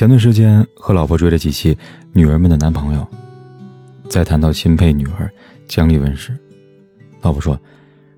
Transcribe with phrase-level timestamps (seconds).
[0.00, 1.76] 前段时间和老婆追了几期
[2.14, 3.06] 女儿们的男朋友，
[4.08, 5.30] 在谈到钦佩女儿
[5.68, 6.34] 姜丽文时，
[7.20, 7.60] 老婆说：“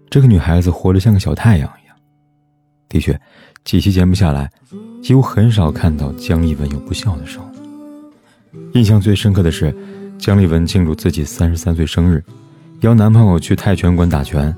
[0.09, 1.97] 这个女孩子活得像个小太阳一样。”
[2.89, 3.21] 的确，
[3.65, 4.49] 几期节目下来，
[5.03, 7.47] 几乎很少看到姜丽文有不孝的时候。
[8.75, 9.75] 印象最深刻的是，
[10.19, 12.23] 姜丽文庆祝自己三十三岁生日，
[12.83, 14.55] 邀男朋友去泰拳馆打拳，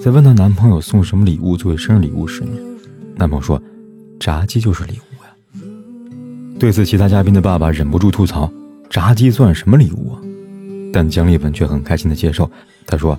[0.00, 2.42] 在问她男朋友送什么礼物作为生日礼物时，
[3.14, 3.62] 男朋友说
[4.18, 5.02] ：“炸鸡就是礼物。”
[6.64, 8.50] 对此，其他嘉宾的爸爸忍不住吐槽
[8.88, 10.20] ：“炸鸡算什么礼物啊？”
[10.90, 12.50] 但姜丽文却很开心的接受。
[12.86, 13.18] 她说：“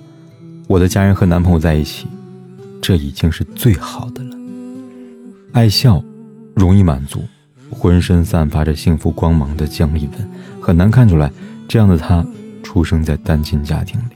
[0.68, 2.08] 我的家人和男朋友在一起，
[2.82, 4.36] 这已经是最好的了。
[5.52, 6.04] 爱笑，
[6.56, 7.24] 容易满足，
[7.70, 11.32] 浑身散发着幸福光芒的姜丽文，很难看出来，
[11.68, 12.26] 这样的她
[12.64, 14.16] 出生在单亲家庭里，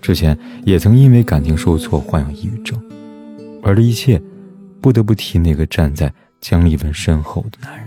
[0.00, 2.80] 之前也曾因为感情受挫患有抑郁症，
[3.64, 4.22] 而这一切，
[4.80, 7.84] 不得不提那个站在姜丽文身后的男人。”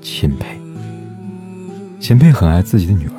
[0.00, 0.58] 钦佩，
[2.00, 3.14] 钦佩很爱自己的女儿，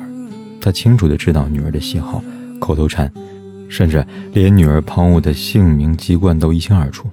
[0.60, 2.22] 他清楚的知道女儿的喜好、
[2.58, 3.10] 口头禅，
[3.68, 7.08] 甚至连女儿旁物的姓名、籍贯都一清二楚。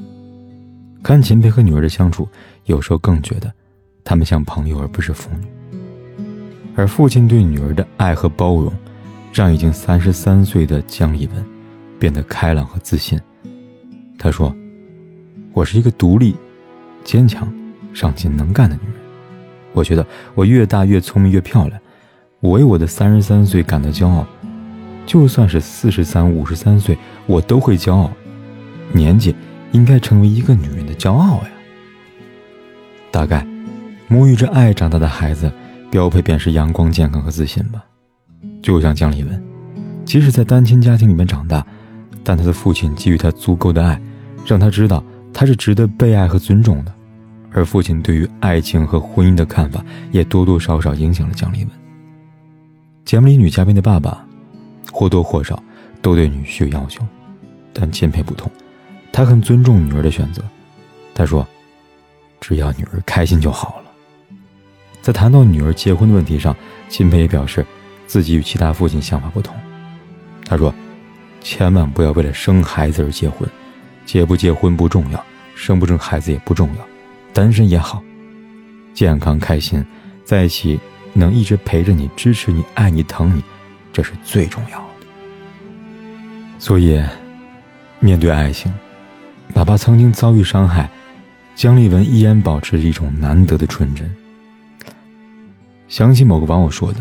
[1.02, 2.28] 看秦佩和女儿的相处，
[2.66, 3.52] 有时候更觉得，
[4.04, 5.48] 他们像朋友而不是父女。
[6.76, 8.72] 而父亲对女儿的爱和包容，
[9.32, 11.46] 让已经三十三岁的江一文，
[12.00, 13.20] 变得开朗和自信。
[14.18, 14.56] 他说
[15.54, 16.36] ：“我是一个独立、
[17.04, 17.52] 坚强、
[17.94, 18.94] 上进、能干的女人。”
[19.74, 21.80] 我觉得我越大越聪明越漂亮，
[22.40, 24.26] 我为我的三十三岁感到骄傲。
[25.06, 28.12] 就算是四十三、五十三岁，我都会骄傲。
[28.92, 29.36] 年纪
[29.72, 31.50] 应该成为一个女人的骄傲呀。
[33.12, 33.46] 大概，
[34.08, 35.52] 沐浴着爱长大的孩子，
[35.90, 37.84] 标配便是阳光、健康和自信吧。
[38.62, 39.44] 就像姜丽文，
[40.06, 41.66] 即使在单亲家庭里面长大，
[42.24, 44.00] 但她的父亲给予她足够的爱，
[44.46, 45.04] 让她知道
[45.34, 46.94] 她是值得被爱和尊重的。
[47.52, 51.70] 而父亲对于爱情和婚姻的看法，也多多少少影响了蒋丽文。
[53.06, 54.26] 节目里女嘉宾的爸爸，
[54.92, 55.62] 或多或少
[56.02, 57.04] 都对女婿有要求，
[57.74, 58.52] 但钦佩不同，
[59.12, 60.44] 他很尊重女儿的选择。
[61.16, 61.46] 他说
[62.40, 63.92] ：“只要女儿开心就好了。”
[65.02, 66.56] 在谈到女儿结婚的问题上，
[66.88, 67.66] 钦佩也表示
[68.06, 69.56] 自己与其他父亲想法不同。
[70.46, 70.74] 他说
[71.42, 73.50] ：“千万不要为了生孩子而结婚，
[74.06, 76.88] 结不结婚不重要，生不生孩子也不重要。”
[77.40, 78.04] 单身也好，
[78.94, 79.82] 健康开心，
[80.26, 80.78] 在一起
[81.14, 83.42] 能一直陪着你、支持你、爱你、疼你，
[83.94, 85.08] 这是最重要的。
[86.60, 87.02] 所以，
[88.02, 88.70] 面对爱情，
[89.54, 90.90] 哪怕曾经遭遇伤害，
[91.56, 94.14] 姜丽文依然保持着一种难得的纯真。
[95.88, 97.00] 想起某个网友说的：“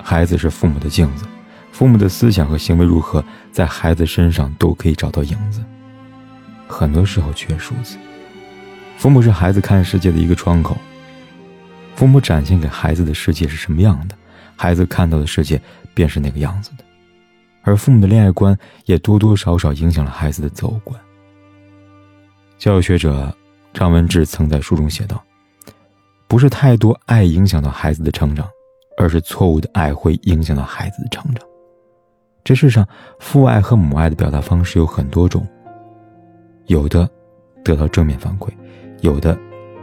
[0.00, 1.24] 孩子是父母的镜子，
[1.72, 5.60] 父母的思想和行为如何，在孩子身上都可以找到影子。
[6.68, 7.98] 很多时候缺数字。”
[8.96, 10.76] 父母是孩子看世界的一个窗口，
[11.94, 14.16] 父母展现给孩子的世界是什么样的，
[14.56, 15.60] 孩子看到的世界
[15.92, 16.84] 便是那个样子的，
[17.62, 18.56] 而父母的恋爱观
[18.86, 20.98] 也多多少少影响了孩子的择偶观。
[22.56, 23.36] 教育学者
[23.74, 25.22] 张文志曾在书中写道
[26.26, 28.48] ：“不是太多爱影响到孩子的成长，
[28.96, 31.46] 而是错误的爱会影响到孩子的成长。
[32.42, 32.88] 这世上，
[33.18, 35.46] 父爱和母爱的表达方式有很多种，
[36.66, 37.08] 有的
[37.62, 38.48] 得到正面反馈。”
[39.04, 39.38] 有的，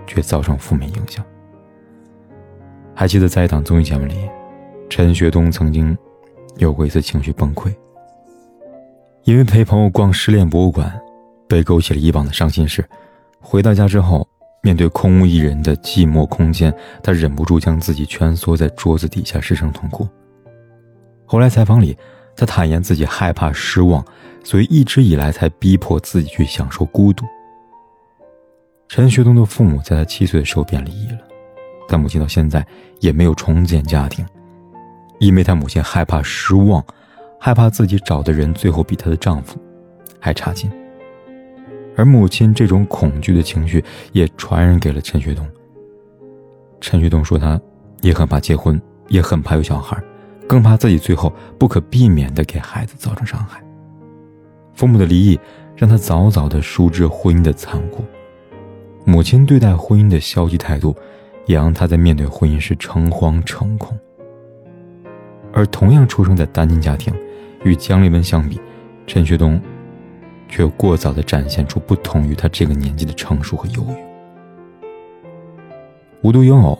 [0.08, 1.24] 却造成负面影响。
[2.96, 4.16] 还记得在一档综艺节目里，
[4.90, 5.96] 陈学冬曾经
[6.58, 7.72] 有过一次情绪崩溃，
[9.24, 11.00] 因为陪朋友逛失恋博物馆，
[11.48, 12.84] 被勾起了以往的伤心事。
[13.40, 14.28] 回到家之后，
[14.64, 20.08] 面对空无一人的寂寞空间，他忍不住将自己蜷缩在桌子底下失声痛哭。
[21.28, 21.96] 后来采访里，
[22.36, 24.04] 他坦言自己害怕失望，
[24.44, 27.24] 所以一直以来才逼迫自己去享受孤独。
[28.94, 31.20] 陈学冬的父母在他七岁的时候便离异了，
[31.88, 32.62] 但母亲到现在
[33.00, 34.26] 也没有重建家庭，
[35.18, 36.84] 因为他母亲害怕失望，
[37.40, 39.58] 害怕自己找的人最后比她的丈夫
[40.20, 40.70] 还差劲。
[41.96, 45.48] 而母亲这种恐惧的情绪也传染给了陈学冬。
[46.82, 47.58] 陈学冬说，他
[48.02, 48.78] 也很怕结婚，
[49.08, 49.98] 也很怕有小孩，
[50.50, 53.64] 更怕自己最后不可避免地给孩子造成伤害。
[54.74, 55.40] 父母的离异
[55.78, 58.04] 让他早早地熟知婚姻的残酷。
[59.04, 60.96] 母亲对待婚姻的消极态度，
[61.46, 63.98] 也让他在面对婚姻时诚惶诚恐。
[65.54, 67.14] 而同样出生在单亲家庭，
[67.64, 68.60] 与姜丽文相比，
[69.06, 69.60] 陈学冬
[70.48, 73.94] 却过早的展现出不同于他这个年纪的成熟和忧郁。
[76.22, 76.78] 无独有偶，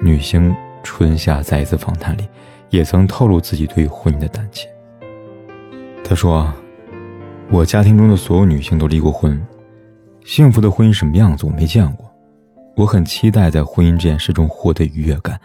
[0.00, 2.28] 女星春夏在一次访谈里，
[2.68, 4.68] 也曾透露自己对于婚姻的胆怯。
[6.02, 6.52] 她说
[7.50, 9.40] ：“我家庭中的所有女性都离过婚，
[10.24, 12.10] 幸福的婚姻什么样子我没见过。
[12.74, 15.40] 我很期待在婚姻这件事中获得愉悦感，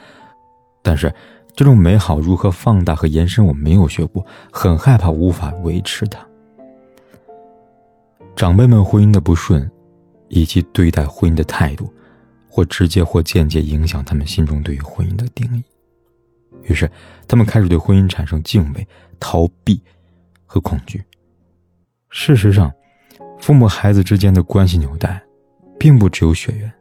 [0.81, 1.13] 但是
[1.53, 6.25] 这种美好如何放大和延伸我没有学过，很害怕无法维持它。
[8.35, 9.69] 长辈们婚姻的不顺，
[10.29, 11.93] 以及对待婚姻的态度，
[12.49, 15.63] 或直接或间接影响他们心中对于婚姻的定义。
[16.63, 16.89] 于是，
[17.27, 18.87] 他们开始对婚姻产生敬畏、
[19.19, 19.79] 逃避。”
[20.51, 20.99] 和恐惧。
[22.09, 22.73] 事实上，
[23.39, 25.21] 父母孩子之间的关系纽带，
[25.79, 26.71] 并不只有血缘，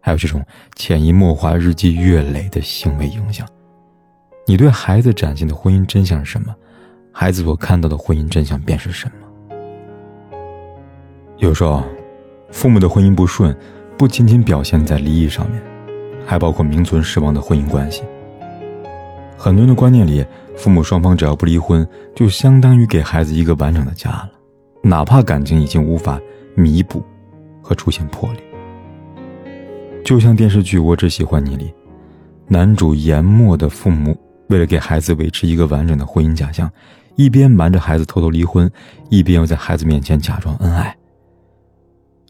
[0.00, 0.44] 还有这种
[0.74, 3.46] 潜移默化、日积月累的行为影响。
[4.46, 6.54] 你对孩子展现的婚姻真相是什么，
[7.12, 9.12] 孩子所看到的婚姻真相便是什么。
[11.38, 11.82] 有时候，
[12.50, 13.54] 父母的婚姻不顺，
[13.98, 15.62] 不仅仅表现在离异上面，
[16.24, 18.02] 还包括名存实亡的婚姻关系。
[19.36, 20.24] 很多人的观念里，
[20.56, 24.30] 父母双方只要不离婚，就相当于给孩子一个完整的家了，
[24.86, 26.20] 哪怕感情已经无法
[26.54, 27.02] 弥补
[27.60, 28.40] 和出现破裂。
[30.04, 31.74] 就像电视剧《我只喜欢你》里，
[32.46, 34.16] 男主严默的父母
[34.48, 36.70] 为了给孩子维持一个完整的婚姻假象，
[37.16, 38.70] 一边瞒着孩子偷偷离婚，
[39.10, 40.96] 一边又在孩子面前假装恩爱。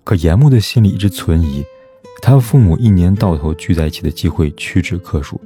[0.03, 1.63] 可严默的心里一直存疑，
[2.23, 5.39] 他父母一年到头聚在一起的机会屈指可数。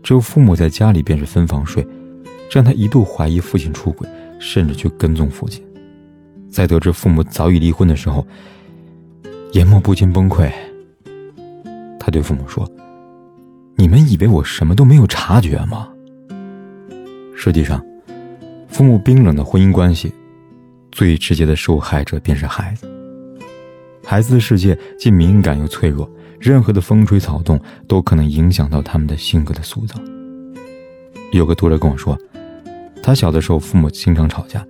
[0.00, 1.84] 只有父母在家里便是分房睡，
[2.52, 4.08] 让他一度怀疑父亲出轨，
[4.38, 5.65] 甚至去跟踪父亲。
[6.56, 8.26] 在得知父母早已离婚的时候，
[9.52, 10.50] 严默不禁崩溃。
[12.00, 12.66] 他对父母说
[13.76, 15.86] ：“你们以为我什么都没有察觉吗？”
[17.36, 17.84] 实际上，
[18.68, 20.10] 父母冰冷的婚姻关系，
[20.90, 22.90] 最直接的受害者便是孩子。
[24.02, 26.10] 孩子的世界既敏感又脆弱。
[26.40, 30.00] 任何的风吹草动都可能影响到他们的性格的塑造。
[31.32, 32.18] 有个读者跟我说，
[33.02, 34.66] 他小的时候父母经常吵架，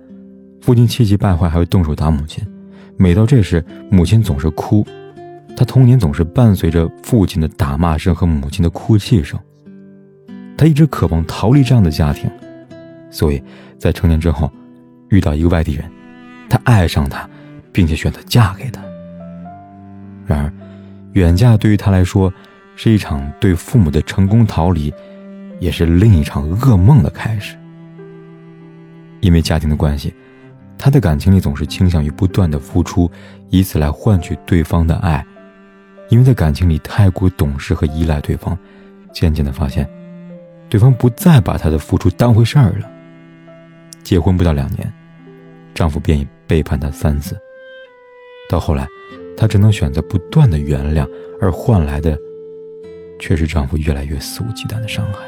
[0.67, 2.45] 父亲气急败坏还会动手打母亲，
[2.97, 4.85] 每到这时母亲总是哭，
[5.55, 9.39] 他童年总是伴随着父亲的打骂声和母亲的哭泣声。
[10.57, 12.29] 他一直渴望逃离这样的家庭，
[13.09, 13.41] 所以
[13.79, 14.51] 在成年之后
[15.07, 15.89] 遇到一个外地人，
[16.49, 17.25] 他爱上他，
[17.71, 18.81] 并且选择嫁给他。
[20.25, 20.51] 然而。
[21.13, 22.31] 远嫁对于他来说，
[22.75, 24.93] 是一场对父母的成功逃离，
[25.61, 27.55] 也是另一场噩梦的开始。
[29.21, 30.13] 因为家庭的关系，
[30.77, 33.09] 他的感情里总是倾向于不断的付出，
[33.49, 35.25] 以此来换取对方的爱。
[36.09, 38.57] 因为在感情里太过懂事和依赖对方，
[39.11, 39.89] 渐渐的发现，
[40.69, 42.89] 对方不再把他的付出当回事儿了。
[44.03, 44.93] 结婚不到两年，
[45.73, 47.37] 丈夫便已背叛她三次。
[48.49, 48.87] 到后来。
[49.39, 51.07] 她只能选择不断的原谅，
[51.39, 52.17] 而换来的，
[53.19, 55.19] 却是丈夫越来越肆无忌惮的伤害。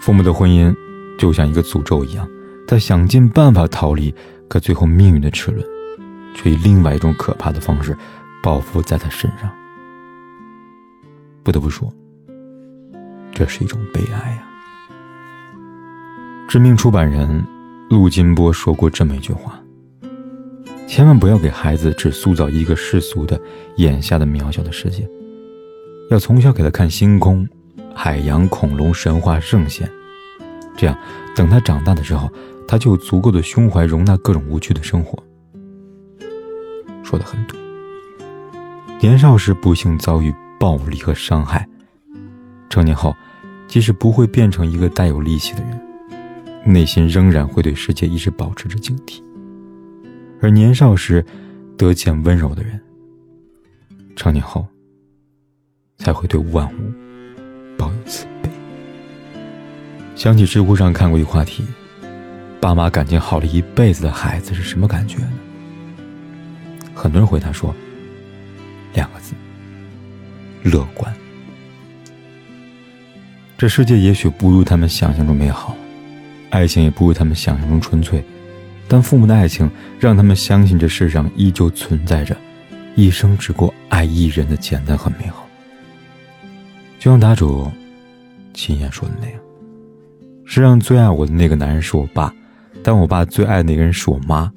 [0.00, 0.74] 父母的婚姻
[1.16, 2.28] 就像一个诅咒一样，
[2.66, 4.14] 他想尽办法逃离，
[4.48, 5.64] 可最后命运的齿轮，
[6.34, 7.96] 却以另外一种可怕的方式
[8.42, 9.50] 报复在他身上。
[11.42, 11.92] 不得不说，
[13.32, 14.42] 这是一种悲哀呀。
[16.48, 17.44] 知名出版人
[17.90, 19.60] 陆金波说过这么一句话。
[20.86, 23.40] 千万不要给孩子只塑造一个世俗的、
[23.76, 25.08] 眼下的渺小的世界，
[26.10, 27.48] 要从小给他看星空、
[27.94, 29.90] 海洋、恐龙、神话、圣贤，
[30.76, 30.96] 这样
[31.34, 32.30] 等他长大的时候，
[32.66, 35.22] 他就有足够的胸怀容纳各种无趣的生活。
[37.02, 37.58] 说的很对。
[39.00, 41.68] 年少时不幸遭遇暴力和伤害，
[42.70, 43.14] 成年后，
[43.68, 45.78] 即使不会变成一个带有戾气的人，
[46.64, 49.22] 内心仍然会对世界一直保持着警惕。
[50.40, 51.24] 而年少时
[51.76, 52.80] 得见温柔的人，
[54.16, 54.66] 成年后
[55.98, 56.92] 才会对万物
[57.76, 58.48] 抱有慈悲。
[60.14, 61.64] 想起知乎上看过一话题：
[62.64, 65.32] 爸妈感情好了一辈子的孩子是什么感觉呢？
[66.94, 67.76] 很多人回答说：
[68.94, 69.34] 两个字，
[70.62, 71.14] 乐观。
[73.58, 75.76] 这世界也许不如他们想象中美好，
[76.48, 78.24] 爱情也不如他们想象中纯粹。
[78.88, 82.34] 但父母的爱情让他们相信这世上依旧存在着
[82.96, 85.46] 一生只过爱一人的简单和美好。
[86.98, 87.70] 就像答主
[88.54, 89.38] 亲眼说的那样
[90.46, 92.34] ：“世上最爱我的那个男人是我爸，
[92.84, 94.52] 但我爸最爱的那个人是我妈。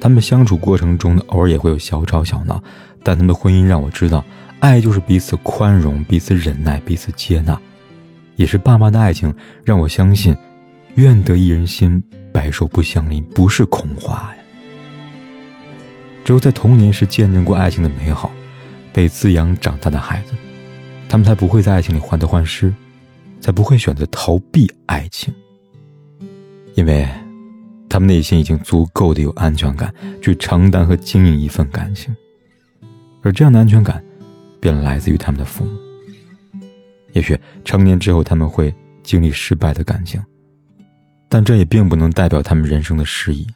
[0.00, 2.60] 他们相处过程中呢，偶尔也会有小吵小闹，
[3.02, 4.24] 但他们的婚姻让我知道，
[4.58, 7.60] 爱就是彼此宽容、彼此忍耐、彼此接纳，
[8.36, 10.34] 也是爸妈的爱情让我相信，
[10.94, 12.02] 愿得一人心，
[12.32, 14.42] 白首不相离不是空话呀。
[16.24, 18.30] 只有在童年时见证过爱情的美好，
[18.94, 20.32] 被滋养长大的孩子，
[21.10, 22.72] 他们才不会在爱情里患得患失，
[23.38, 25.34] 才不会选择逃避爱情。
[26.74, 27.06] 因为，
[27.90, 29.92] 他们内心已经足够的有安全感，
[30.22, 32.16] 去承担和经营一份感情，
[33.20, 34.02] 而这样的安全感，
[34.60, 35.72] 便来自于他们的父母。
[37.12, 40.22] 也许成年之后他们会经历失败的感情，
[41.28, 43.46] 但这也并不能代表他们人生的失意，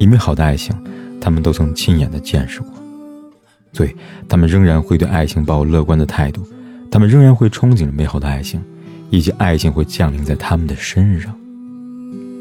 [0.00, 0.76] 因为好的爱情。
[1.20, 2.72] 他们都曾亲眼的见识过，
[3.72, 3.94] 所以
[4.28, 6.46] 他们仍然会对爱情抱有乐观的态度，
[6.92, 8.64] 他们仍然会憧憬着美好的爱情，
[9.10, 11.36] 以及爱情会降临在他们的身上。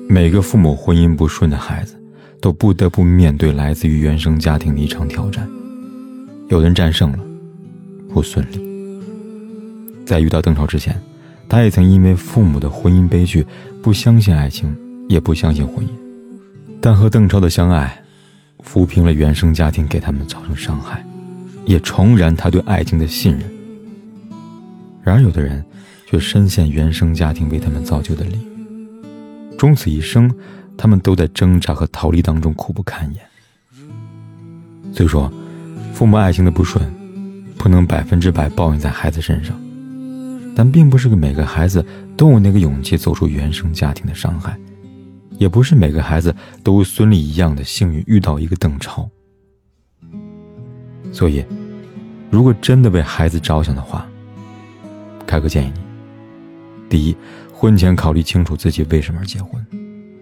[0.09, 1.95] 每个父母婚姻不顺的孩子，
[2.39, 5.47] 都不得不面对来自于原生家庭的一场挑战。
[6.47, 7.19] 有人战胜了，
[8.13, 8.59] 不顺利。
[10.05, 10.99] 在遇到邓超之前，
[11.49, 13.45] 他也曾因为父母的婚姻悲剧，
[13.81, 14.73] 不相信爱情，
[15.09, 15.89] 也不相信婚姻，
[16.79, 18.03] 但和邓超的相爱。
[18.65, 21.05] 抚平了原生家庭给他们造成伤害，
[21.65, 23.43] 也重燃他对爱情的信任。
[25.01, 25.63] 然而，有的人
[26.09, 28.37] 却深陷原生家庭为他们造就的力，
[29.57, 30.31] 终此一生，
[30.77, 33.25] 他们都在挣扎和逃离当中苦不堪言。
[34.93, 35.31] 所以说，
[35.93, 36.83] 父母爱情的不顺，
[37.57, 39.59] 不能百分之百报应在孩子身上，
[40.55, 41.85] 但并不是每个孩子
[42.15, 44.57] 都有那个勇气走出原生家庭的伤害。
[45.37, 49.07] 也不是每个孩子都孙俪一样的幸运遇到一个邓超，
[51.11, 51.45] 所以，
[52.31, 54.07] 如果真的为孩子着想的话，
[55.27, 55.79] 凯哥建议你：
[56.89, 57.15] 第一，
[57.59, 59.65] 婚前考虑清楚自己为什么而结婚，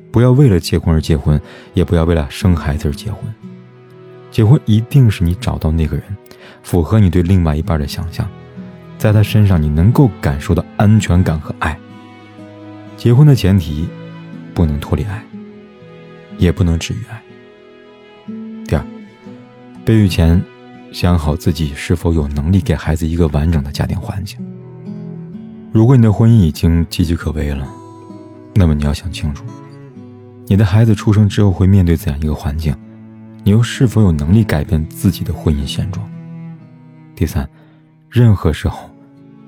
[0.09, 1.39] 不要为了结婚而结婚，
[1.73, 3.21] 也不要为了生孩子而结婚。
[4.31, 6.05] 结婚一定是你找到那个人，
[6.63, 8.25] 符合你对另外一半的想象，
[8.97, 11.77] 在他身上你能够感受到安全感和爱。
[12.95, 13.85] 结婚的前提。
[14.55, 15.21] 不能脱离爱，
[16.37, 17.21] 也不能止于爱。
[18.65, 18.85] 第二，
[19.83, 20.41] 备孕前
[20.93, 24.39] 想好自己是否有能力给孩子一个完整的家庭环境。
[25.75, 27.67] 如果你的婚姻已经岌岌可危了，
[28.53, 29.43] 那么你要想清楚，
[30.45, 32.73] 你的孩子出生之后会面对怎样一个环境，
[33.43, 36.09] 你又是否有能力改变自己的婚姻现状。
[37.13, 37.45] 第三，
[38.09, 38.89] 任何时候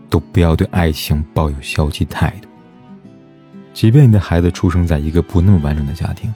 [0.09, 2.49] 都不要对爱情抱有消极态度。
[3.73, 6.33] 即便你的孩子出生在一个不那么完整的家庭，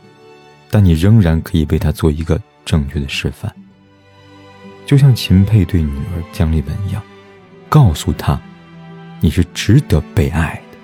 [0.69, 3.53] 但你仍然可以为他做一个正确的示范。
[4.85, 7.03] 就像秦沛对女儿姜丽文一样，
[7.67, 8.39] 告诉她，
[9.21, 10.77] 你是值得被爱的。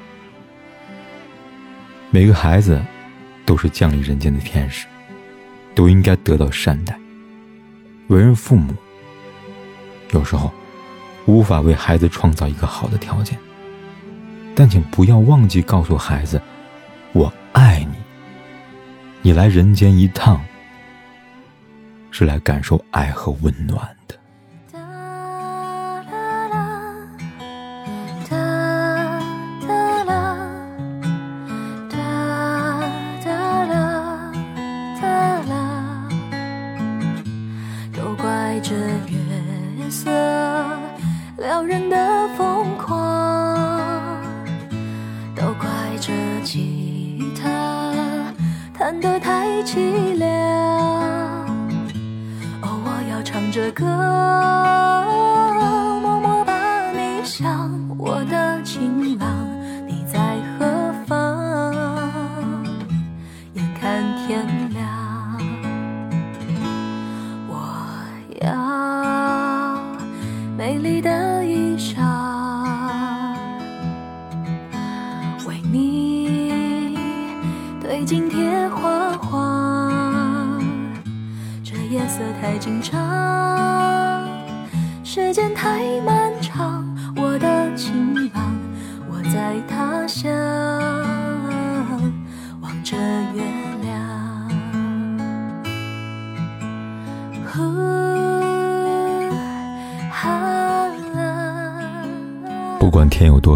[2.12, 2.82] 每个孩子
[3.46, 4.86] 都是降临人间的天使，
[5.76, 6.98] 都应该得到善待。
[8.08, 8.74] 为人父母，
[10.14, 10.54] 有时候
[11.26, 13.38] 无法为孩子创造一个好的条件。
[14.56, 16.42] 但请不要忘记告诉孩子
[17.14, 17.96] ：“我爱你。
[19.24, 20.40] 你来人间一趟，
[22.12, 23.97] 是来感受爱和温暖